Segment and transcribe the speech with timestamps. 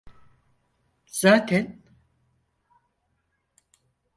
[1.07, 1.79] Zaten…